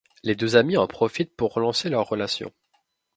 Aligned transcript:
Les 0.23 0.33
deux 0.33 0.55
amis 0.55 0.77
en 0.77 0.87
profitent 0.87 1.35
pour 1.35 1.53
relancer 1.53 1.87
leur 1.87 2.07
relation. 2.09 2.51